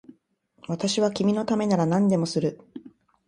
[0.67, 2.59] 私は君のためなら何でもする